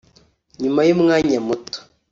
"Nyuma 0.61 0.81
y’umwanya 0.87 1.35
muto 1.47 1.79